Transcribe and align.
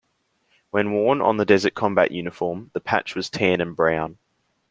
When 0.71 0.93
worn 0.93 1.21
on 1.21 1.37
the 1.37 1.45
Desert 1.45 1.75
Combat 1.75 2.09
Uniform, 2.11 2.71
the 2.73 2.79
patch 2.79 3.13
was 3.13 3.29
tan 3.29 3.61
and 3.61 3.75
brown. 3.75 4.17